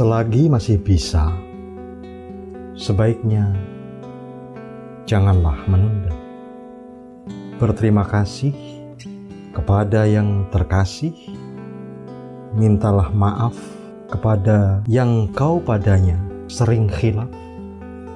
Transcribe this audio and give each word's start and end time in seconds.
selagi 0.00 0.48
masih 0.48 0.80
bisa, 0.80 1.28
sebaiknya 2.72 3.52
janganlah 5.04 5.60
menunda. 5.68 6.08
Berterima 7.60 8.08
kasih 8.08 8.56
kepada 9.52 10.08
yang 10.08 10.48
terkasih, 10.48 11.12
mintalah 12.56 13.12
maaf 13.12 13.52
kepada 14.08 14.80
yang 14.88 15.28
kau 15.36 15.60
padanya 15.60 16.16
sering 16.48 16.88
khilaf, 16.88 17.28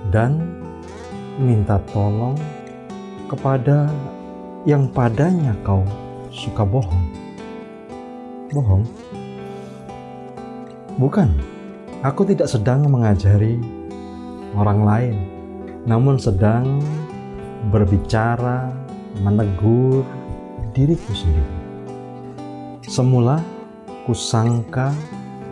dan 0.09 0.41
minta 1.36 1.77
tolong 1.93 2.41
kepada 3.29 3.93
yang 4.64 4.89
padanya 4.89 5.53
kau 5.61 5.85
suka 6.32 6.64
bohong. 6.64 7.05
Bohong? 8.57 8.89
Bukan, 10.96 11.29
aku 12.04 12.29
tidak 12.29 12.53
sedang 12.53 12.85
mengajari 12.85 13.57
orang 14.53 14.81
lain, 14.85 15.17
namun 15.89 16.21
sedang 16.21 16.85
berbicara, 17.72 18.68
menegur 19.25 20.04
diriku 20.77 21.17
sendiri. 21.17 21.57
Semula 22.85 23.40
kusangka 24.04 24.93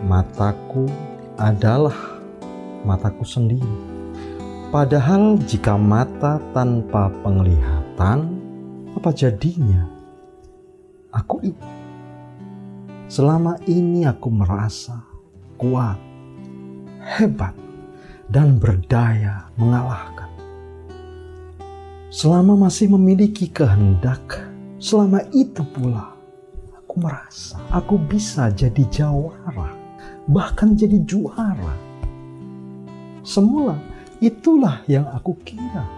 mataku 0.05 0.85
adalah 1.41 2.21
mataku 2.85 3.25
sendiri. 3.25 3.73
Padahal 4.69 5.41
jika 5.49 5.73
mata 5.73 6.37
tanpa 6.53 7.09
penglihatan, 7.25 8.29
apa 8.93 9.09
jadinya? 9.09 9.89
Aku 11.09 11.41
ini. 11.41 11.65
Selama 13.09 13.57
ini 13.69 14.05
aku 14.05 14.33
merasa 14.33 15.01
kuat, 15.57 16.12
hebat, 17.03 17.53
dan 18.31 18.57
berdaya 18.57 19.51
mengalahkan. 19.59 20.31
Selama 22.13 22.69
masih 22.69 22.93
memiliki 22.93 23.49
kehendak, 23.49 24.21
selama 24.79 25.21
itu 25.35 25.65
pula 25.75 26.13
aku 26.77 27.01
merasa 27.01 27.57
aku 27.73 27.97
bisa 27.97 28.53
jadi 28.53 28.85
jawara, 28.93 29.73
bahkan 30.29 30.77
jadi 30.77 31.01
juara. 31.03 31.73
Semula 33.25 33.81
itulah 34.21 34.85
yang 34.85 35.09
aku 35.09 35.33
kira. 35.41 35.89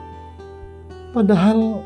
Padahal 1.12 1.84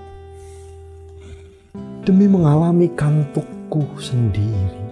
demi 2.06 2.30
mengalami 2.30 2.90
kantukku 2.94 3.86
sendiri, 3.97 4.86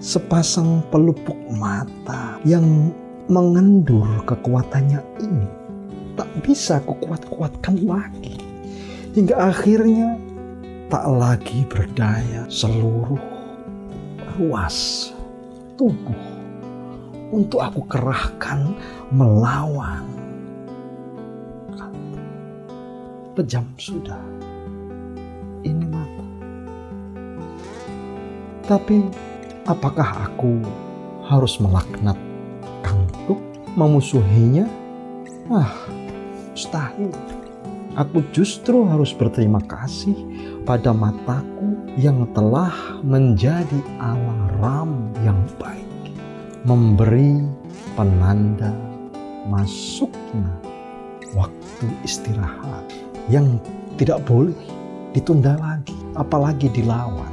sepasang 0.00 0.80
pelupuk 0.88 1.36
mata 1.56 2.40
yang 2.48 2.88
mengendur 3.30 4.26
kekuatannya 4.26 5.00
ini. 5.22 5.48
Tak 6.18 6.28
bisa 6.42 6.82
kukuat-kuatkan 6.82 7.86
lagi. 7.86 8.36
Hingga 9.14 9.54
akhirnya 9.54 10.18
tak 10.90 11.06
lagi 11.06 11.62
berdaya 11.70 12.44
seluruh 12.50 13.22
ruas 14.36 15.10
tubuh 15.78 16.26
untuk 17.30 17.62
aku 17.62 17.86
kerahkan 17.86 18.74
melawan. 19.14 20.04
Pejam 23.38 23.64
sudah. 23.78 24.20
Ini 25.62 25.86
mata. 25.86 26.26
Tapi 28.66 29.30
Apakah 29.68 30.26
aku 30.26 30.64
harus 31.28 31.60
melaknat 31.60 32.16
memusuhinya? 33.74 34.66
Ah, 35.50 35.74
mustahil. 36.54 37.10
Aku 37.98 38.22
justru 38.30 38.86
harus 38.86 39.10
berterima 39.10 39.58
kasih 39.66 40.14
pada 40.62 40.94
mataku 40.94 41.74
yang 41.98 42.22
telah 42.32 42.72
menjadi 43.02 43.80
alarm 43.98 45.10
yang 45.26 45.42
baik. 45.58 45.86
Memberi 46.62 47.42
penanda 47.98 48.70
masuknya 49.50 50.54
waktu 51.34 51.86
istirahat 52.06 52.86
yang 53.26 53.58
tidak 53.98 54.22
boleh 54.22 54.54
ditunda 55.10 55.58
lagi, 55.58 55.96
apalagi 56.14 56.70
dilawan. 56.70 57.32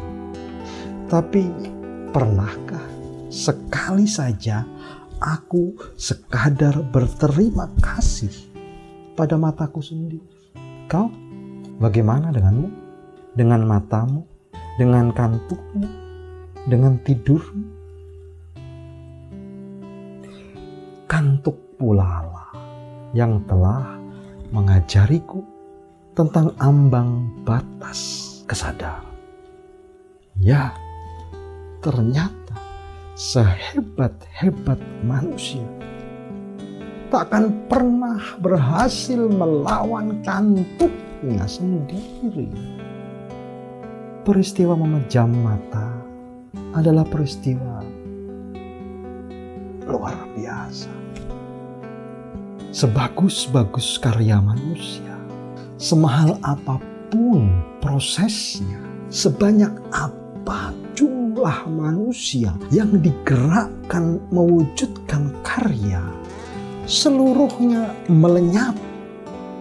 Tapi 1.07 1.45
Pernahkah 2.17 2.81
sekali 3.27 4.07
saja 4.07 4.63
aku 5.21 5.73
sekadar 5.97 6.77
berterima 6.93 7.69
kasih 7.81 8.31
pada 9.17 9.37
mataku 9.37 9.81
sendiri? 9.81 10.21
Kau 10.85 11.09
bagaimana 11.81 12.29
denganmu? 12.29 12.69
Dengan 13.37 13.65
matamu? 13.65 14.25
Dengan 14.77 15.13
kantukmu? 15.13 15.87
Dengan 16.69 16.97
tidurmu? 17.01 17.65
Kantuk 21.07 21.57
pula 21.79 22.25
lah 22.25 22.49
yang 23.15 23.41
telah 23.47 23.95
mengajariku 24.51 25.41
tentang 26.17 26.51
ambang 26.57 27.29
batas 27.45 28.25
kesadaran. 28.49 29.05
Ya, 30.37 30.73
ternyata 31.81 32.66
sehebat-hebat 33.17 34.77
manusia 35.01 35.65
takkan 37.09 37.49
pernah 37.65 38.21
berhasil 38.37 39.17
melawan 39.17 40.21
kantuknya 40.21 41.41
sendiri. 41.49 42.53
Peristiwa 44.21 44.77
memejam 44.77 45.33
mata 45.33 45.97
adalah 46.77 47.07
peristiwa 47.09 47.81
luar 49.89 50.13
biasa. 50.37 50.93
Sebagus-bagus 52.69 53.97
karya 53.97 54.37
manusia, 54.37 55.17
semahal 55.81 56.37
apa 56.45 56.77
pun 57.09 57.49
prosesnya, 57.81 58.77
sebanyak 59.09 59.73
apa 59.89 60.75
jumlah 61.37 61.69
manusia 61.69 62.49
yang 62.73 62.97
digerakkan 62.97 64.17
mewujudkan 64.33 65.29
karya 65.45 66.01
seluruhnya 66.89 67.93
melenyap 68.09 68.73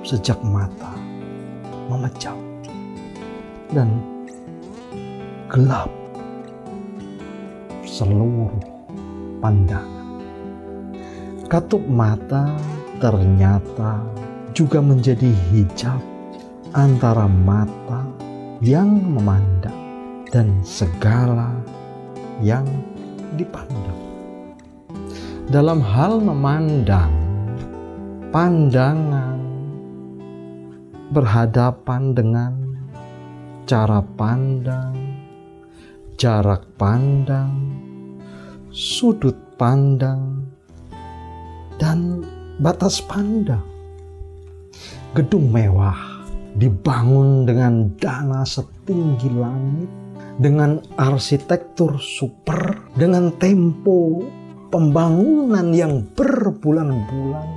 sejak 0.00 0.40
mata 0.40 0.96
memejam 1.92 2.40
dan 3.76 3.92
gelap 5.52 5.92
seluruh 7.84 8.56
pandangan. 9.44 10.16
Katup 11.44 11.84
mata 11.84 12.56
ternyata 13.04 14.00
juga 14.56 14.80
menjadi 14.80 15.28
hijab 15.52 16.00
antara 16.72 17.28
mata 17.28 18.08
yang 18.64 18.96
memandang 19.12 19.85
dan 20.36 20.52
segala 20.60 21.48
yang 22.44 22.68
dipandang. 23.40 24.00
Dalam 25.48 25.80
hal 25.80 26.20
memandang, 26.20 27.08
pandangan 28.28 29.40
berhadapan 31.08 32.12
dengan 32.12 32.52
cara 33.64 34.04
pandang, 34.04 34.92
jarak 36.20 36.68
pandang, 36.76 37.56
sudut 38.68 39.40
pandang, 39.56 40.44
dan 41.80 42.20
batas 42.60 43.00
pandang. 43.00 43.64
Gedung 45.16 45.48
mewah 45.48 45.96
dibangun 46.60 47.48
dengan 47.48 47.88
dana 47.96 48.44
setinggi 48.44 49.32
langit 49.32 50.05
dengan 50.36 50.84
arsitektur 51.00 51.96
super, 51.96 52.92
dengan 52.96 53.32
tempo 53.40 54.20
pembangunan 54.68 55.72
yang 55.72 56.04
berbulan-bulan, 56.12 57.48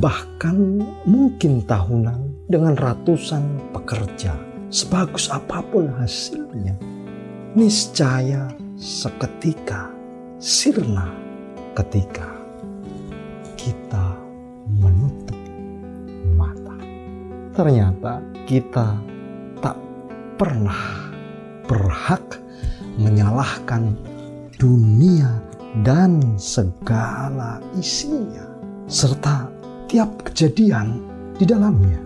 bahkan 0.00 0.80
mungkin 1.04 1.60
tahunan 1.68 2.48
dengan 2.48 2.74
ratusan 2.78 3.60
pekerja. 3.76 4.32
Sebagus 4.72 5.30
apa 5.30 5.62
pun 5.70 5.86
hasilnya, 5.86 6.74
niscaya 7.54 8.50
seketika 8.74 9.92
sirna 10.40 11.14
ketika 11.78 12.26
kita 13.54 14.18
menutup 14.80 15.38
mata. 16.34 16.74
Ternyata 17.54 18.18
kita 18.48 18.98
tak 19.62 19.78
pernah 20.34 21.03
berhak 21.64 22.40
menyalahkan 23.00 23.96
dunia 24.60 25.28
dan 25.82 26.38
segala 26.38 27.58
isinya, 27.74 28.46
serta 28.86 29.50
tiap 29.90 30.22
kejadian 30.30 31.02
di 31.34 31.44
dalamnya. 31.44 31.98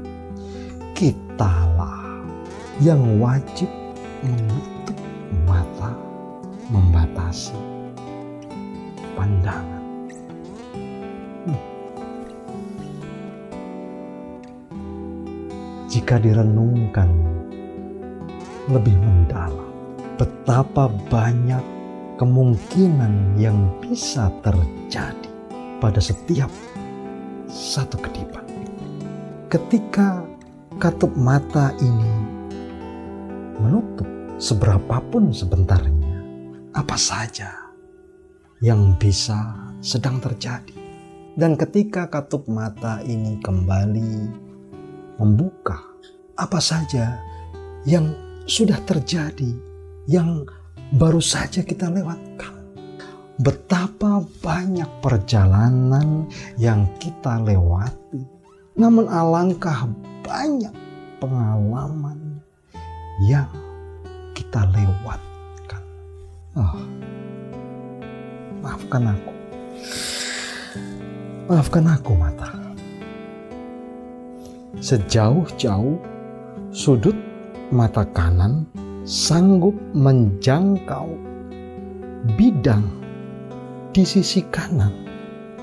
Kitalah 0.96 2.24
yang 2.80 3.20
wajib 3.20 3.68
menutup 4.24 4.98
mata, 5.44 5.92
membatasi 6.72 7.54
pandangan. 9.12 9.84
Hmm. 11.44 11.60
Jika 15.92 16.16
direnungkan 16.18 17.27
lebih 18.68 18.94
mendalam, 19.00 19.72
betapa 20.20 20.92
banyak 21.08 21.64
kemungkinan 22.20 23.40
yang 23.40 23.72
bisa 23.80 24.28
terjadi 24.44 25.30
pada 25.80 26.00
setiap 26.02 26.50
satu 27.48 27.96
kedipan. 27.96 28.44
Ketika 29.48 30.26
katup 30.76 31.16
mata 31.16 31.72
ini 31.80 32.12
menutup 33.56 34.06
seberapapun 34.36 35.32
sebentarnya, 35.32 36.20
apa 36.76 36.94
saja 36.94 37.50
yang 38.60 38.94
bisa 38.98 39.38
sedang 39.78 40.18
terjadi. 40.18 40.74
Dan 41.38 41.54
ketika 41.54 42.10
katup 42.10 42.50
mata 42.50 42.98
ini 43.06 43.38
kembali 43.38 44.14
membuka, 45.22 45.78
apa 46.34 46.58
saja 46.58 47.22
yang 47.86 48.10
sudah 48.48 48.80
terjadi, 48.88 49.52
yang 50.08 50.48
baru 50.96 51.20
saja 51.20 51.60
kita 51.60 51.92
lewatkan. 51.92 52.56
Betapa 53.38 54.24
banyak 54.42 54.88
perjalanan 55.04 56.26
yang 56.56 56.88
kita 56.98 57.38
lewati, 57.44 58.24
namun 58.74 59.06
alangkah 59.06 59.86
banyak 60.24 60.72
pengalaman 61.20 62.42
yang 63.28 63.46
kita 64.32 64.64
lewatkan. 64.74 65.84
Oh, 66.56 66.82
maafkan 68.64 69.12
aku, 69.12 69.32
maafkan 71.46 71.84
aku, 71.86 72.12
mata. 72.16 72.50
Sejauh-jauh 74.82 76.00
sudut 76.74 77.27
mata 77.68 78.04
kanan 78.16 78.64
sanggup 79.04 79.76
menjangkau 79.92 81.12
bidang 82.36 82.84
di 83.92 84.04
sisi 84.04 84.40
kanan. 84.48 84.92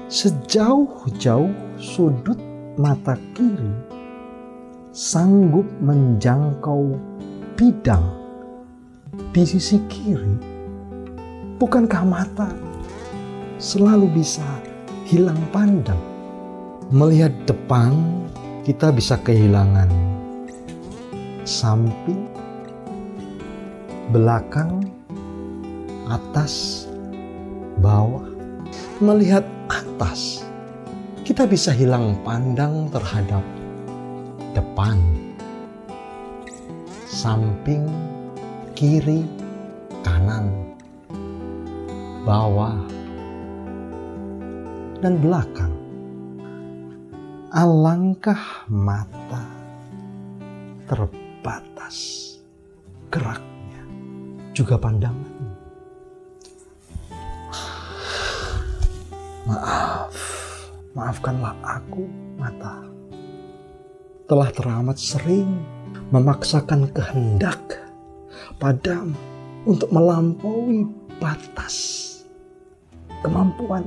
Sejauh-jauh 0.05 1.49
sudut 1.81 2.37
mata 2.77 3.17
kiri 3.33 3.73
sanggup 4.93 5.65
menjangkau 5.81 6.93
bidang 7.57 8.05
di 9.33 9.41
sisi 9.41 9.81
kiri. 9.89 10.37
Bukankah 11.57 12.03
mata 12.05 12.53
selalu 13.57 14.13
bisa 14.13 14.45
hilang 15.09 15.41
pandang? 15.49 15.97
Melihat 16.93 17.33
depan 17.49 17.97
kita 18.61 18.93
bisa 18.93 19.17
kehilangan 19.25 20.04
samping 21.45 22.25
belakang, 24.09 24.81
atas, 26.09 26.85
bawah. 27.79 28.25
Melihat 28.97 29.45
atas, 29.69 30.41
kita 31.21 31.45
bisa 31.45 31.69
hilang 31.69 32.17
pandang 32.25 32.89
terhadap 32.89 33.45
depan, 34.57 34.97
samping, 37.05 37.85
kiri, 38.73 39.21
kanan, 40.01 40.73
bawah, 42.25 42.73
dan 45.03 45.21
belakang. 45.21 45.73
Alangkah 47.55 48.67
mata 48.67 49.55
terbatas 51.45 52.25
gerak 53.13 53.37
juga 54.57 54.81
pandangan. 54.81 55.53
Maaf, 59.45 60.17
maafkanlah 60.97 61.53
aku, 61.61 62.09
mata. 62.41 62.81
Telah 64.25 64.49
teramat 64.57 64.97
sering 64.97 65.61
memaksakan 66.09 66.89
kehendak 66.89 67.61
padamu 68.57 69.13
untuk 69.69 69.93
melampaui 69.93 70.89
batas 71.21 72.09
kemampuan. 73.21 73.85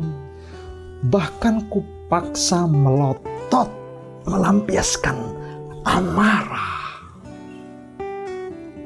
Bahkan 1.10 1.66
kupaksa 1.75 2.70
melotot, 2.70 3.66
melampiaskan 4.31 5.19
amarah, 5.82 6.78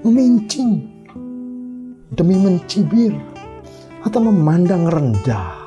memincing 0.02 0.82
demi 2.10 2.34
mencibir 2.34 3.14
atau 4.02 4.18
memandang 4.18 4.90
rendah 4.90 5.62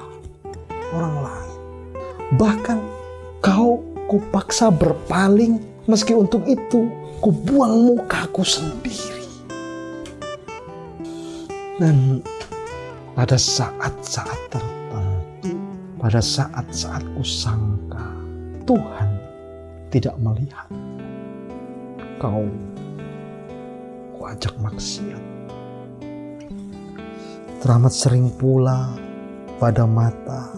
orang 0.92 1.16
lain. 1.24 1.52
Bahkan 2.36 2.78
kau 3.40 3.80
kupaksa 4.12 4.70
berpaling 4.70 5.64
meski 5.88 6.12
untuk 6.12 6.44
itu 6.46 6.92
kubuang 7.24 7.96
mukaku 7.96 8.44
sendiri. 8.44 9.24
Dan 11.80 12.24
pada 13.16 13.36
saat-saat 13.36 14.40
tertentu, 14.52 15.56
pada 16.00 16.20
saat-saat 16.24 17.04
kusangka 17.16 18.04
Tuhan 18.68 19.10
tidak 19.92 20.16
melihat, 20.20 20.68
kau 22.20 22.48
kuajak 24.26 24.58
maksiat 24.58 25.22
Teramat 27.62 27.94
sering 27.94 28.34
pula 28.34 28.90
pada 29.62 29.86
mata 29.86 30.50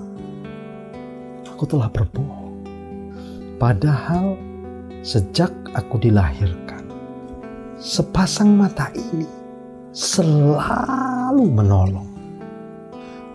aku 1.52 1.68
telah 1.68 1.92
berbohong. 1.92 2.64
Padahal 3.60 4.40
sejak 5.04 5.52
aku 5.76 6.00
dilahirkan, 6.00 6.84
sepasang 7.76 8.56
mata 8.56 8.88
ini 8.96 9.28
selalu 9.92 11.48
menolong. 11.52 12.12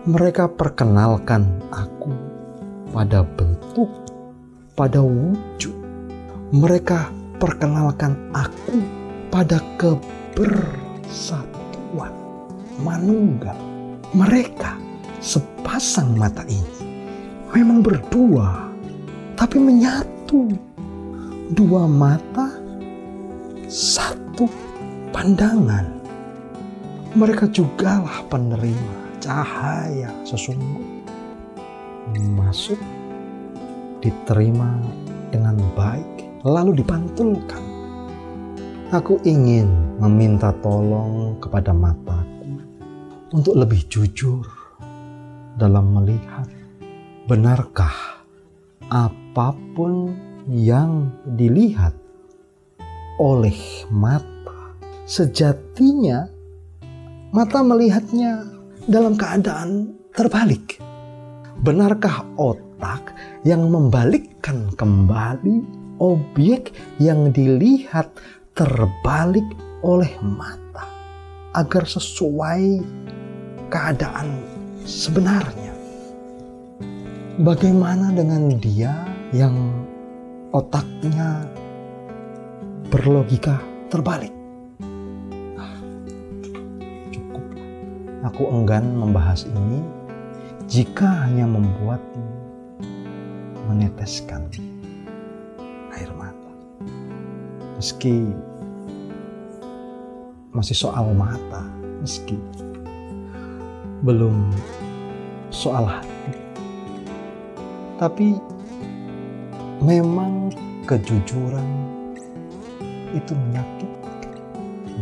Mereka 0.09 0.53
perkenalkan 0.57 1.45
aku 1.69 2.13
pada 2.89 3.21
bentuk, 3.21 3.89
pada 4.73 4.97
wujud. 4.97 5.77
Mereka 6.53 7.09
perkenalkan 7.41 8.17
aku 8.37 8.81
pada 9.33 9.57
kebersatuan 10.33 12.09
manunggal. 12.81 13.53
Mereka 14.17 14.77
sepasang 15.21 16.17
mata 16.17 16.41
ini 16.49 16.89
memang 17.53 17.85
berdua, 17.85 18.73
tapi 19.37 19.61
menyatu. 19.61 20.49
Dua 21.53 21.85
mata, 21.85 22.49
satu 23.69 24.49
pandangan. 25.13 25.85
Mereka 27.13 27.53
jugalah 27.53 28.25
penerima 28.25 29.21
cahaya 29.21 30.09
sesungguh. 30.25 31.05
Masuk, 32.33 32.81
diterima 34.01 34.81
dengan 35.29 35.61
baik, 35.77 36.41
lalu 36.41 36.81
dipantulkan. 36.81 37.72
Aku 38.93 39.17
ingin 39.25 39.65
meminta 39.97 40.53
tolong 40.61 41.41
kepada 41.41 41.73
mata 41.73 42.21
untuk 43.33 43.57
lebih 43.57 43.89
jujur 43.89 44.45
dalam 45.57 45.97
melihat 45.97 46.45
benarkah 47.25 48.21
apa 48.93 49.57
pun 49.73 50.13
yang 50.45 51.09
dilihat 51.25 51.97
oleh 53.17 53.57
mata 53.89 54.77
sejatinya 55.09 56.29
mata 57.33 57.65
melihatnya 57.65 58.45
dalam 58.85 59.17
keadaan 59.17 59.89
terbalik. 60.13 60.77
Benarkah 61.65 62.29
otak 62.37 63.09
yang 63.41 63.73
membalikkan 63.73 64.69
kembali 64.77 65.81
objek 65.97 66.77
yang 67.01 67.33
dilihat 67.33 68.13
terbalik 68.53 69.45
oleh 69.81 70.13
mata 70.21 70.85
agar 71.57 71.89
sesuai 71.89 72.85
keadaan 73.73 74.45
sebenarnya. 74.85 75.73
Bagaimana 77.41 78.13
dengan 78.13 78.53
dia 78.61 78.93
yang 79.33 79.57
otaknya 80.53 81.49
berlogika 82.93 83.57
terbalik? 83.89 84.29
Ah, 85.57 85.81
cukup. 87.09 87.41
Aku 88.29 88.53
enggan 88.53 88.85
membahas 88.93 89.49
ini 89.49 89.81
jika 90.69 91.25
hanya 91.25 91.49
membuatmu 91.49 92.29
meneteskan 93.65 94.45
Meski 97.83 98.23
masih 100.55 100.87
soal 100.87 101.11
mata, 101.11 101.67
meski 101.99 102.39
belum 104.07 104.55
soal 105.51 105.83
hati. 105.83 106.31
Tapi 107.99 108.39
memang 109.83 110.55
kejujuran 110.87 111.67
itu 113.11 113.35
menyakitkan 113.35 114.31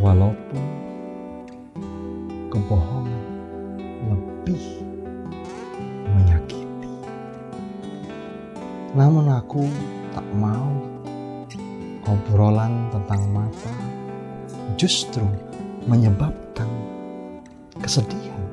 walaupun 0.02 0.66
kebohongan 2.50 3.22
lebih 4.10 4.82
menyakiti. 6.18 6.90
Namun 8.98 9.30
aku 9.30 9.70
tak 10.18 10.26
mau 10.34 10.91
obrolan 12.12 12.92
tentang 12.92 13.24
mata 13.32 13.72
justru 14.76 15.24
menyebabkan 15.88 16.68
kesedihan. 17.80 18.44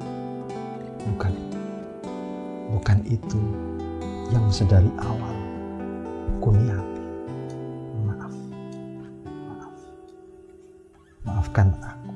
Bukan 1.11 1.35
bukan 2.71 2.99
itu 3.11 3.41
yang 4.31 4.47
sedari 4.55 4.91
awal. 5.03 5.35
Kuniati. 6.39 7.03
Maaf. 8.07 8.35
Maaf. 9.27 9.75
Maafkan 11.27 11.69
aku. 11.83 12.15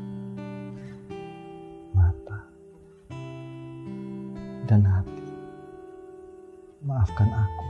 Mata 1.91 2.39
dan 4.71 4.87
hati. 4.87 5.27
Maafkan 6.87 7.29
aku. 7.35 7.67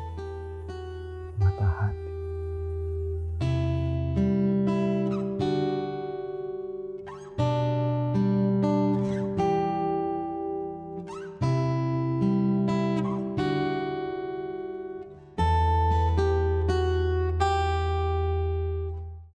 Mata 1.40 1.66
hati 1.80 2.11